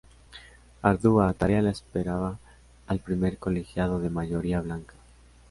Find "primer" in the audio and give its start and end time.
2.97-3.37